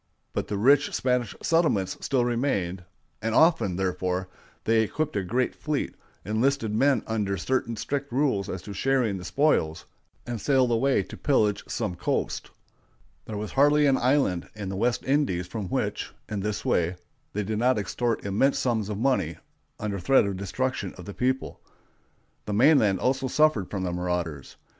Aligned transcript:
But 0.33 0.47
the 0.47 0.57
rich 0.57 0.95
Spanish 0.95 1.35
settlements 1.43 1.95
still 2.01 2.25
remained; 2.25 2.85
and 3.21 3.35
often, 3.35 3.75
therefore, 3.75 4.29
they 4.63 4.81
equipped 4.81 5.15
a 5.15 5.21
great 5.21 5.53
fleet, 5.53 5.93
enlisted 6.25 6.73
men 6.73 7.03
under 7.05 7.37
certain 7.37 7.75
strict 7.75 8.11
rules 8.11 8.49
as 8.49 8.63
to 8.63 8.73
sharing 8.73 9.17
the 9.17 9.23
spoils, 9.23 9.85
and 10.25 10.41
sailed 10.41 10.71
away 10.71 11.03
to 11.03 11.15
pillage 11.17 11.63
some 11.67 11.93
coast. 11.93 12.49
There 13.25 13.37
was 13.37 13.51
hardly 13.51 13.85
an 13.85 13.97
island 13.97 14.49
in 14.55 14.69
the 14.69 14.75
West 14.75 15.03
Indies 15.05 15.45
from 15.45 15.67
which, 15.69 16.11
in 16.27 16.39
this 16.39 16.65
way, 16.65 16.95
they 17.33 17.43
did 17.43 17.59
not 17.59 17.77
extort 17.77 18.25
immense 18.25 18.57
sums 18.57 18.89
of 18.89 18.97
money 18.97 19.37
under 19.79 19.99
threat 19.99 20.25
of 20.25 20.35
destruction 20.35 20.95
of 20.97 21.05
the 21.05 21.13
people. 21.13 21.61
The 22.45 22.53
mainland 22.53 22.99
also 22.99 23.27
suffered 23.27 23.69
from 23.69 23.83
the 23.83 23.91
marauders. 23.93 24.55